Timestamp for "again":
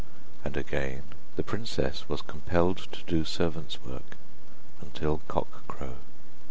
0.57-1.03